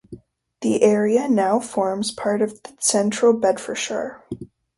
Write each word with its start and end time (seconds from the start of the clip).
The 0.61 0.81
area 0.81 1.29
now 1.29 1.59
forms 1.59 2.09
part 2.09 2.41
of 2.41 2.59
Central 2.79 3.33
Bedfordshire. 3.37 4.23